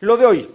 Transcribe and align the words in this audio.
Lo 0.00 0.16
de 0.16 0.24
hoy. 0.24 0.48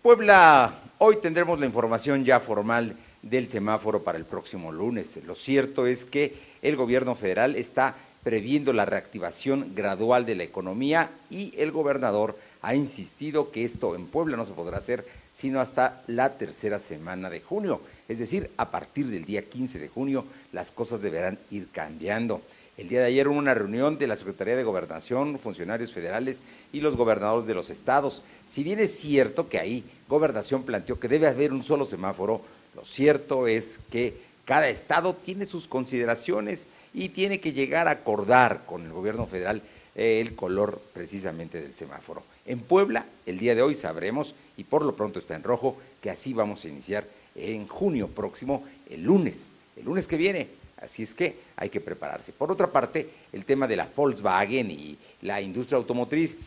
Puebla, 0.00 0.72
hoy 0.98 1.16
tendremos 1.16 1.58
la 1.58 1.66
información 1.66 2.24
ya 2.24 2.38
formal 2.38 2.94
del 3.20 3.48
semáforo 3.48 4.04
para 4.04 4.16
el 4.16 4.24
próximo 4.24 4.70
lunes. 4.70 5.18
Lo 5.26 5.34
cierto 5.34 5.88
es 5.88 6.04
que 6.04 6.36
el 6.62 6.76
gobierno 6.76 7.16
federal 7.16 7.56
está 7.56 7.96
previendo 8.22 8.72
la 8.72 8.84
reactivación 8.84 9.74
gradual 9.74 10.26
de 10.26 10.34
la 10.34 10.42
economía 10.42 11.10
y 11.30 11.52
el 11.56 11.72
gobernador 11.72 12.38
ha 12.62 12.74
insistido 12.74 13.50
que 13.50 13.64
esto 13.64 13.94
en 13.94 14.06
Puebla 14.06 14.36
no 14.36 14.44
se 14.44 14.52
podrá 14.52 14.78
hacer 14.78 15.04
sino 15.32 15.60
hasta 15.60 16.02
la 16.06 16.36
tercera 16.36 16.78
semana 16.78 17.30
de 17.30 17.40
junio. 17.40 17.80
Es 18.08 18.18
decir, 18.18 18.50
a 18.56 18.70
partir 18.70 19.06
del 19.06 19.24
día 19.24 19.48
15 19.48 19.78
de 19.78 19.88
junio 19.88 20.24
las 20.52 20.70
cosas 20.70 21.00
deberán 21.00 21.38
ir 21.50 21.68
cambiando. 21.72 22.42
El 22.76 22.88
día 22.88 23.00
de 23.00 23.06
ayer 23.06 23.28
hubo 23.28 23.38
una 23.38 23.54
reunión 23.54 23.98
de 23.98 24.06
la 24.06 24.16
Secretaría 24.16 24.56
de 24.56 24.64
Gobernación, 24.64 25.38
funcionarios 25.38 25.92
federales 25.92 26.42
y 26.72 26.80
los 26.80 26.96
gobernadores 26.96 27.46
de 27.46 27.54
los 27.54 27.70
estados. 27.70 28.22
Si 28.46 28.62
bien 28.62 28.80
es 28.80 28.98
cierto 28.98 29.48
que 29.48 29.58
ahí 29.58 29.84
Gobernación 30.08 30.62
planteó 30.62 30.98
que 30.98 31.08
debe 31.08 31.26
haber 31.26 31.52
un 31.52 31.62
solo 31.62 31.84
semáforo, 31.84 32.40
lo 32.74 32.84
cierto 32.84 33.46
es 33.46 33.80
que 33.90 34.14
cada 34.44 34.68
estado 34.68 35.14
tiene 35.14 35.46
sus 35.46 35.68
consideraciones 35.68 36.66
y 36.92 37.10
tiene 37.10 37.40
que 37.40 37.52
llegar 37.52 37.88
a 37.88 37.92
acordar 37.92 38.62
con 38.66 38.84
el 38.84 38.92
gobierno 38.92 39.26
federal 39.26 39.62
eh, 39.94 40.20
el 40.20 40.34
color 40.34 40.80
precisamente 40.92 41.60
del 41.60 41.74
semáforo. 41.74 42.22
En 42.46 42.60
Puebla, 42.60 43.06
el 43.26 43.38
día 43.38 43.54
de 43.54 43.62
hoy 43.62 43.74
sabremos, 43.74 44.34
y 44.56 44.64
por 44.64 44.84
lo 44.84 44.96
pronto 44.96 45.18
está 45.18 45.34
en 45.36 45.42
rojo, 45.42 45.76
que 46.00 46.10
así 46.10 46.32
vamos 46.32 46.64
a 46.64 46.68
iniciar 46.68 47.06
en 47.34 47.66
junio 47.66 48.08
próximo, 48.08 48.64
el 48.88 49.02
lunes, 49.04 49.50
el 49.76 49.84
lunes 49.84 50.06
que 50.06 50.16
viene. 50.16 50.48
Así 50.80 51.02
es 51.02 51.14
que 51.14 51.36
hay 51.56 51.68
que 51.68 51.80
prepararse. 51.80 52.32
Por 52.32 52.50
otra 52.50 52.68
parte, 52.68 53.08
el 53.32 53.44
tema 53.44 53.68
de 53.68 53.76
la 53.76 53.88
Volkswagen 53.94 54.70
y 54.70 54.96
la 55.22 55.40
industria 55.40 55.76
automotriz, 55.76 56.38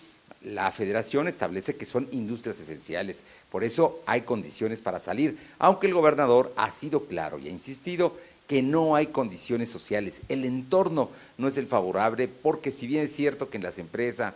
la 0.42 0.72
federación 0.72 1.28
establece 1.28 1.76
que 1.76 1.86
son 1.86 2.08
industrias 2.12 2.60
esenciales, 2.60 3.24
por 3.50 3.64
eso 3.64 4.02
hay 4.06 4.22
condiciones 4.22 4.82
para 4.82 5.00
salir, 5.00 5.38
aunque 5.58 5.88
el 5.88 5.94
gobernador 5.94 6.52
ha 6.58 6.70
sido 6.70 7.06
claro 7.06 7.40
y 7.40 7.48
ha 7.48 7.52
insistido 7.52 8.18
que 8.48 8.62
no 8.62 8.96
hay 8.96 9.08
condiciones 9.08 9.70
sociales. 9.70 10.22
El 10.30 10.46
entorno 10.46 11.10
no 11.38 11.48
es 11.48 11.58
el 11.58 11.68
favorable 11.68 12.28
porque 12.28 12.72
si 12.72 12.88
bien 12.88 13.04
es 13.04 13.16
cierto 13.16 13.50
que 13.50 13.60
las 13.60 13.78
empresas 13.80 14.34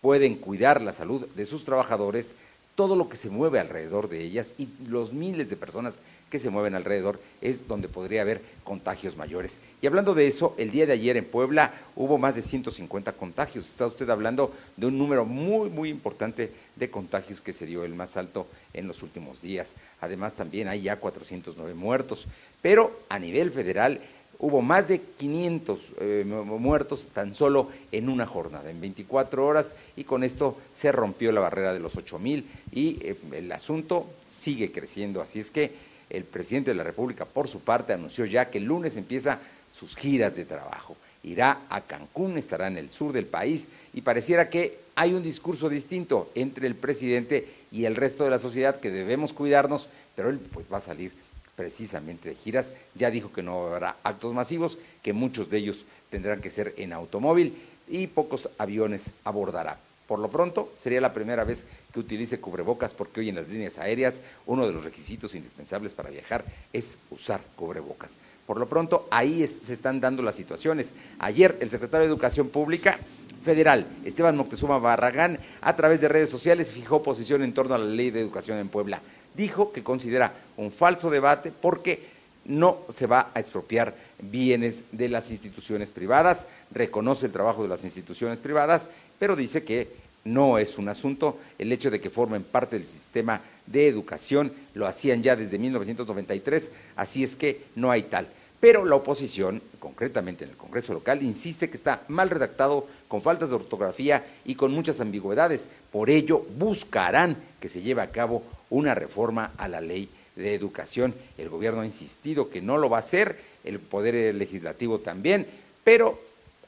pueden 0.00 0.36
cuidar 0.36 0.80
la 0.80 0.92
salud 0.92 1.26
de 1.34 1.46
sus 1.46 1.64
trabajadores, 1.64 2.34
todo 2.80 2.96
lo 2.96 3.10
que 3.10 3.16
se 3.18 3.28
mueve 3.28 3.60
alrededor 3.60 4.08
de 4.08 4.22
ellas 4.22 4.54
y 4.56 4.66
los 4.88 5.12
miles 5.12 5.50
de 5.50 5.56
personas 5.56 5.98
que 6.30 6.38
se 6.38 6.48
mueven 6.48 6.74
alrededor 6.74 7.20
es 7.42 7.68
donde 7.68 7.88
podría 7.88 8.22
haber 8.22 8.40
contagios 8.64 9.18
mayores. 9.18 9.58
Y 9.82 9.86
hablando 9.86 10.14
de 10.14 10.26
eso, 10.26 10.54
el 10.56 10.70
día 10.70 10.86
de 10.86 10.94
ayer 10.94 11.18
en 11.18 11.26
Puebla 11.26 11.74
hubo 11.94 12.16
más 12.16 12.36
de 12.36 12.40
150 12.40 13.12
contagios. 13.12 13.66
Está 13.66 13.84
usted 13.84 14.08
hablando 14.08 14.54
de 14.78 14.86
un 14.86 14.96
número 14.96 15.26
muy, 15.26 15.68
muy 15.68 15.90
importante 15.90 16.54
de 16.74 16.90
contagios 16.90 17.42
que 17.42 17.52
se 17.52 17.66
dio 17.66 17.84
el 17.84 17.92
más 17.92 18.16
alto 18.16 18.46
en 18.72 18.86
los 18.86 19.02
últimos 19.02 19.42
días. 19.42 19.74
Además, 20.00 20.32
también 20.32 20.66
hay 20.66 20.80
ya 20.80 20.96
409 20.96 21.74
muertos. 21.74 22.28
Pero 22.62 22.98
a 23.10 23.18
nivel 23.18 23.50
federal, 23.50 24.00
hubo 24.40 24.62
más 24.62 24.88
de 24.88 25.00
500 25.00 25.92
eh, 26.00 26.24
muertos 26.24 27.08
tan 27.12 27.34
solo 27.34 27.68
en 27.92 28.08
una 28.08 28.26
jornada, 28.26 28.70
en 28.70 28.80
24 28.80 29.46
horas, 29.46 29.74
y 29.96 30.04
con 30.04 30.24
esto 30.24 30.56
se 30.72 30.90
rompió 30.92 31.30
la 31.30 31.40
barrera 31.40 31.72
de 31.72 31.80
los 31.80 31.96
8 31.96 32.18
mil 32.18 32.46
y 32.72 32.98
eh, 33.02 33.16
el 33.32 33.52
asunto 33.52 34.06
sigue 34.24 34.72
creciendo. 34.72 35.20
Así 35.20 35.40
es 35.40 35.50
que 35.50 35.72
el 36.08 36.24
presidente 36.24 36.70
de 36.70 36.76
la 36.76 36.84
República, 36.84 37.24
por 37.24 37.48
su 37.48 37.60
parte, 37.60 37.92
anunció 37.92 38.24
ya 38.24 38.50
que 38.50 38.58
el 38.58 38.64
lunes 38.64 38.96
empieza 38.96 39.38
sus 39.70 39.94
giras 39.94 40.34
de 40.34 40.44
trabajo. 40.44 40.96
Irá 41.22 41.60
a 41.68 41.82
Cancún, 41.82 42.38
estará 42.38 42.66
en 42.66 42.78
el 42.78 42.90
sur 42.90 43.12
del 43.12 43.26
país 43.26 43.68
y 43.92 44.00
pareciera 44.00 44.48
que 44.48 44.78
hay 44.94 45.12
un 45.12 45.22
discurso 45.22 45.68
distinto 45.68 46.30
entre 46.34 46.66
el 46.66 46.74
presidente 46.74 47.46
y 47.70 47.84
el 47.84 47.94
resto 47.94 48.24
de 48.24 48.30
la 48.30 48.38
sociedad 48.38 48.80
que 48.80 48.90
debemos 48.90 49.34
cuidarnos, 49.34 49.88
pero 50.16 50.30
él 50.30 50.38
pues 50.38 50.66
va 50.72 50.78
a 50.78 50.80
salir 50.80 51.12
precisamente 51.60 52.30
de 52.30 52.34
giras. 52.34 52.72
Ya 52.94 53.10
dijo 53.10 53.34
que 53.34 53.42
no 53.42 53.66
habrá 53.66 53.96
actos 54.02 54.32
masivos, 54.32 54.78
que 55.02 55.12
muchos 55.12 55.50
de 55.50 55.58
ellos 55.58 55.84
tendrán 56.08 56.40
que 56.40 56.50
ser 56.50 56.72
en 56.78 56.94
automóvil 56.94 57.54
y 57.86 58.06
pocos 58.06 58.48
aviones 58.56 59.10
abordará. 59.24 59.78
Por 60.08 60.20
lo 60.20 60.30
pronto, 60.30 60.72
sería 60.78 61.02
la 61.02 61.12
primera 61.12 61.44
vez 61.44 61.66
que 61.92 62.00
utilice 62.00 62.40
cubrebocas 62.40 62.94
porque 62.94 63.20
hoy 63.20 63.28
en 63.28 63.34
las 63.34 63.48
líneas 63.48 63.78
aéreas 63.78 64.22
uno 64.46 64.66
de 64.66 64.72
los 64.72 64.84
requisitos 64.84 65.34
indispensables 65.34 65.92
para 65.92 66.08
viajar 66.08 66.46
es 66.72 66.96
usar 67.10 67.42
cubrebocas. 67.56 68.18
Por 68.46 68.58
lo 68.58 68.66
pronto, 68.66 69.06
ahí 69.10 69.46
se 69.46 69.74
están 69.74 70.00
dando 70.00 70.22
las 70.22 70.36
situaciones. 70.36 70.94
Ayer 71.18 71.58
el 71.60 71.68
secretario 71.68 72.06
de 72.06 72.12
Educación 72.12 72.48
Pública 72.48 72.98
Federal, 73.42 73.86
Esteban 74.04 74.36
Moctezuma 74.36 74.78
Barragán, 74.78 75.38
a 75.60 75.74
través 75.76 76.00
de 76.00 76.08
redes 76.08 76.28
sociales 76.28 76.72
fijó 76.72 77.02
posición 77.02 77.42
en 77.42 77.54
torno 77.54 77.74
a 77.74 77.78
la 77.78 77.86
ley 77.86 78.10
de 78.10 78.20
educación 78.20 78.58
en 78.58 78.68
Puebla. 78.68 79.00
Dijo 79.34 79.72
que 79.72 79.82
considera 79.82 80.32
un 80.56 80.70
falso 80.70 81.10
debate 81.10 81.50
porque 81.50 82.02
no 82.44 82.78
se 82.88 83.06
va 83.06 83.30
a 83.34 83.40
expropiar 83.40 83.94
bienes 84.20 84.84
de 84.92 85.08
las 85.08 85.30
instituciones 85.30 85.90
privadas, 85.90 86.46
reconoce 86.70 87.26
el 87.26 87.32
trabajo 87.32 87.62
de 87.62 87.68
las 87.68 87.84
instituciones 87.84 88.38
privadas, 88.38 88.88
pero 89.18 89.36
dice 89.36 89.62
que 89.62 89.88
no 90.24 90.58
es 90.58 90.78
un 90.78 90.88
asunto. 90.88 91.38
El 91.58 91.72
hecho 91.72 91.90
de 91.90 92.00
que 92.00 92.10
formen 92.10 92.42
parte 92.42 92.76
del 92.76 92.86
sistema 92.86 93.40
de 93.66 93.88
educación, 93.88 94.52
lo 94.74 94.86
hacían 94.86 95.22
ya 95.22 95.36
desde 95.36 95.58
1993, 95.58 96.70
así 96.96 97.22
es 97.22 97.36
que 97.36 97.64
no 97.74 97.90
hay 97.90 98.02
tal. 98.02 98.28
Pero 98.60 98.84
la 98.84 98.96
oposición, 98.96 99.62
concretamente 99.78 100.44
en 100.44 100.50
el 100.50 100.56
Congreso 100.56 100.92
local, 100.92 101.22
insiste 101.22 101.70
que 101.70 101.76
está 101.76 102.02
mal 102.08 102.28
redactado, 102.28 102.86
con 103.08 103.22
faltas 103.22 103.48
de 103.48 103.56
ortografía 103.56 104.24
y 104.44 104.54
con 104.54 104.72
muchas 104.72 105.00
ambigüedades. 105.00 105.68
Por 105.90 106.10
ello, 106.10 106.44
buscarán 106.58 107.36
que 107.58 107.70
se 107.70 107.80
lleve 107.80 108.02
a 108.02 108.10
cabo 108.10 108.42
una 108.68 108.94
reforma 108.94 109.52
a 109.56 109.66
la 109.66 109.80
ley 109.80 110.10
de 110.36 110.54
educación. 110.54 111.14
El 111.38 111.48
gobierno 111.48 111.80
ha 111.80 111.86
insistido 111.86 112.50
que 112.50 112.60
no 112.60 112.76
lo 112.76 112.90
va 112.90 112.98
a 112.98 113.00
hacer, 113.00 113.38
el 113.64 113.78
Poder 113.78 114.34
Legislativo 114.34 115.00
también, 115.00 115.46
pero 115.82 116.20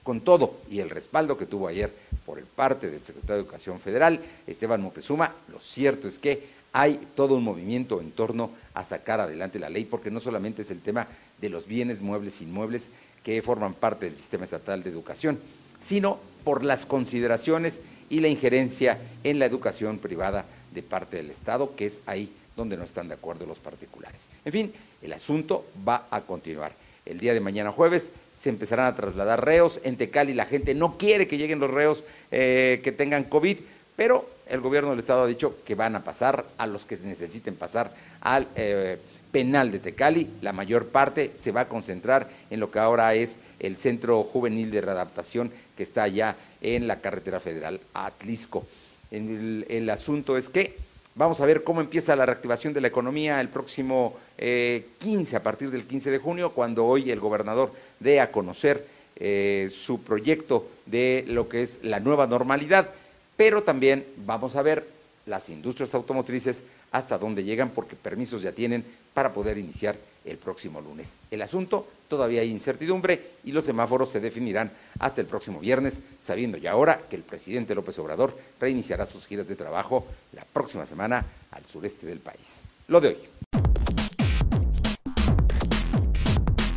con 0.02 0.20
todo 0.20 0.58
y 0.70 0.80
el 0.80 0.90
respaldo 0.90 1.36
que 1.36 1.46
tuvo 1.46 1.68
ayer 1.68 1.92
por 2.26 2.38
el 2.38 2.44
parte 2.44 2.90
del 2.90 3.04
secretario 3.04 3.36
de 3.36 3.42
Educación 3.42 3.78
Federal, 3.78 4.20
Esteban 4.46 4.82
Moctezuma, 4.82 5.32
lo 5.48 5.60
cierto 5.60 6.08
es 6.08 6.18
que 6.18 6.61
hay 6.72 6.98
todo 7.14 7.34
un 7.34 7.44
movimiento 7.44 8.00
en 8.00 8.10
torno 8.10 8.50
a 8.74 8.84
sacar 8.84 9.20
adelante 9.20 9.58
la 9.58 9.68
ley, 9.68 9.84
porque 9.84 10.10
no 10.10 10.20
solamente 10.20 10.62
es 10.62 10.70
el 10.70 10.80
tema 10.80 11.06
de 11.40 11.50
los 11.50 11.66
bienes 11.66 12.00
muebles 12.00 12.40
e 12.40 12.44
inmuebles 12.44 12.88
que 13.22 13.42
forman 13.42 13.74
parte 13.74 14.06
del 14.06 14.16
sistema 14.16 14.44
estatal 14.44 14.82
de 14.82 14.90
educación, 14.90 15.38
sino 15.80 16.18
por 16.44 16.64
las 16.64 16.86
consideraciones 16.86 17.82
y 18.08 18.20
la 18.20 18.28
injerencia 18.28 18.98
en 19.24 19.38
la 19.38 19.46
educación 19.46 19.98
privada 19.98 20.44
de 20.74 20.82
parte 20.82 21.18
del 21.18 21.30
Estado, 21.30 21.74
que 21.76 21.86
es 21.86 22.00
ahí 22.06 22.32
donde 22.56 22.76
no 22.76 22.84
están 22.84 23.08
de 23.08 23.14
acuerdo 23.14 23.46
los 23.46 23.58
particulares. 23.58 24.28
En 24.44 24.52
fin, 24.52 24.72
el 25.00 25.12
asunto 25.12 25.66
va 25.86 26.06
a 26.10 26.22
continuar. 26.22 26.72
El 27.04 27.18
día 27.18 27.34
de 27.34 27.40
mañana 27.40 27.72
jueves 27.72 28.12
se 28.34 28.48
empezarán 28.48 28.86
a 28.86 28.94
trasladar 28.94 29.44
reos. 29.44 29.80
En 29.82 29.96
Tecali 29.96 30.34
la 30.34 30.46
gente 30.46 30.74
no 30.74 30.98
quiere 30.98 31.26
que 31.26 31.38
lleguen 31.38 31.58
los 31.58 31.70
reos 31.70 32.04
eh, 32.30 32.80
que 32.84 32.92
tengan 32.92 33.24
COVID, 33.24 33.58
pero 33.96 34.28
el 34.52 34.60
gobierno 34.60 34.90
del 34.90 34.98
Estado 34.98 35.22
ha 35.22 35.26
dicho 35.26 35.56
que 35.64 35.74
van 35.74 35.96
a 35.96 36.04
pasar 36.04 36.44
a 36.58 36.66
los 36.66 36.84
que 36.84 36.98
necesiten 36.98 37.56
pasar 37.56 37.90
al 38.20 38.46
eh, 38.54 38.98
penal 39.32 39.72
de 39.72 39.78
Tecali. 39.78 40.28
La 40.42 40.52
mayor 40.52 40.88
parte 40.88 41.32
se 41.34 41.52
va 41.52 41.62
a 41.62 41.68
concentrar 41.68 42.28
en 42.50 42.60
lo 42.60 42.70
que 42.70 42.78
ahora 42.78 43.14
es 43.14 43.38
el 43.58 43.78
Centro 43.78 44.22
Juvenil 44.22 44.70
de 44.70 44.82
Readaptación 44.82 45.50
que 45.74 45.82
está 45.82 46.02
allá 46.02 46.36
en 46.60 46.86
la 46.86 47.00
carretera 47.00 47.40
federal 47.40 47.80
Atlisco. 47.94 48.66
El, 49.10 49.88
asunto 49.88 50.36
es 50.36 50.50
que 50.50 50.76
vamos 51.14 51.40
a 51.40 51.46
ver 51.46 51.64
cómo 51.64 51.80
empieza 51.80 52.14
la 52.14 52.26
reactivación 52.26 52.74
de 52.74 52.82
la 52.82 52.88
economía 52.88 53.40
el 53.40 53.48
próximo 53.48 54.18
15, 54.36 55.34
eh, 55.34 55.36
a 55.36 55.42
partir 55.42 55.70
del 55.70 55.86
15 55.86 56.10
de 56.10 56.18
junio, 56.18 56.52
cuando 56.52 56.84
hoy 56.84 57.10
el 57.10 57.20
gobernador 57.20 57.72
dé 58.00 58.20
a 58.20 58.30
conocer 58.30 58.86
eh, 59.16 59.70
su 59.70 60.02
proyecto 60.02 60.68
de 60.84 61.24
lo 61.28 61.48
que 61.48 61.62
es 61.62 61.80
la 61.82 62.00
nueva 62.00 62.26
normalidad 62.26 62.90
pero 63.36 63.62
también 63.62 64.06
vamos 64.18 64.56
a 64.56 64.62
ver 64.62 64.86
las 65.26 65.48
industrias 65.48 65.94
automotrices 65.94 66.64
hasta 66.90 67.18
dónde 67.18 67.44
llegan 67.44 67.70
porque 67.70 67.96
permisos 67.96 68.42
ya 68.42 68.52
tienen 68.52 68.84
para 69.14 69.32
poder 69.32 69.58
iniciar 69.58 69.96
el 70.24 70.38
próximo 70.38 70.80
lunes. 70.80 71.16
El 71.30 71.42
asunto 71.42 71.86
todavía 72.08 72.42
hay 72.42 72.50
incertidumbre 72.50 73.20
y 73.44 73.52
los 73.52 73.64
semáforos 73.64 74.10
se 74.10 74.20
definirán 74.20 74.70
hasta 74.98 75.20
el 75.20 75.26
próximo 75.26 75.60
viernes, 75.60 76.00
sabiendo 76.20 76.58
ya 76.58 76.72
ahora 76.72 77.00
que 77.08 77.16
el 77.16 77.22
presidente 77.22 77.74
López 77.74 77.98
Obrador 77.98 78.36
reiniciará 78.60 79.06
sus 79.06 79.26
giras 79.26 79.48
de 79.48 79.56
trabajo 79.56 80.06
la 80.32 80.44
próxima 80.44 80.86
semana 80.86 81.24
al 81.50 81.64
sureste 81.66 82.06
del 82.06 82.20
país. 82.20 82.62
Lo 82.88 83.00
de 83.00 83.08
hoy. 83.08 83.41